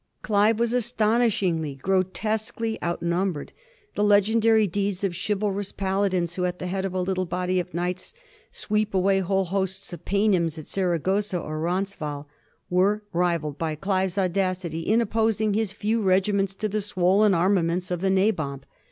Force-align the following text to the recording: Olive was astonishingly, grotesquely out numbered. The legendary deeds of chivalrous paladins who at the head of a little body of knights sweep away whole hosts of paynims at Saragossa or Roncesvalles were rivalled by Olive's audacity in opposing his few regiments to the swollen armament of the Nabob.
Olive 0.27 0.57
was 0.59 0.73
astonishingly, 0.73 1.75
grotesquely 1.75 2.81
out 2.81 3.03
numbered. 3.03 3.51
The 3.93 4.03
legendary 4.03 4.65
deeds 4.65 5.03
of 5.03 5.15
chivalrous 5.15 5.71
paladins 5.71 6.33
who 6.33 6.45
at 6.45 6.57
the 6.57 6.65
head 6.65 6.85
of 6.85 6.95
a 6.95 7.01
little 7.01 7.27
body 7.27 7.59
of 7.59 7.71
knights 7.71 8.15
sweep 8.49 8.95
away 8.95 9.19
whole 9.19 9.43
hosts 9.45 9.93
of 9.93 10.03
paynims 10.03 10.57
at 10.57 10.65
Saragossa 10.65 11.39
or 11.39 11.59
Roncesvalles 11.59 12.25
were 12.67 13.03
rivalled 13.13 13.59
by 13.59 13.77
Olive's 13.83 14.17
audacity 14.17 14.79
in 14.79 15.01
opposing 15.01 15.53
his 15.53 15.71
few 15.71 16.01
regiments 16.01 16.55
to 16.55 16.67
the 16.67 16.81
swollen 16.81 17.35
armament 17.35 17.91
of 17.91 18.01
the 18.01 18.09
Nabob. 18.09 18.63